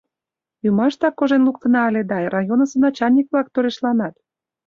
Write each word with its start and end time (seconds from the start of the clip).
Ӱмаштак 0.67 1.13
кожен 1.19 1.41
луктына 1.47 1.81
ыле 1.89 2.01
да 2.09 2.17
районысо 2.35 2.77
начальник-влак 2.85 3.47
торешланат. 3.53 4.13